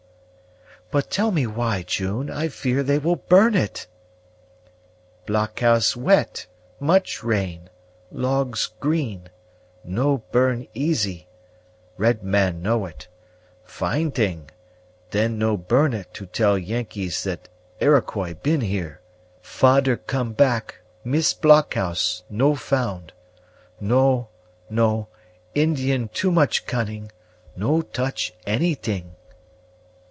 [0.91, 3.87] "But tell me why, June; I fear they will burn it."
[5.25, 6.47] "Blockhouse wet
[6.81, 7.69] much rain
[8.11, 9.29] logs green
[9.85, 11.29] no burn easy.
[11.95, 13.07] Red man know it
[13.63, 14.49] fine t'ing
[15.11, 17.47] then no burn it to tell Yengeese that
[17.79, 18.99] Iroquois been here.
[19.41, 23.13] Fader come back, miss blockhouse, no found.
[23.79, 24.27] No,
[24.69, 25.07] no;
[25.55, 27.13] Indian too much cunning;
[27.55, 29.15] no touch anything."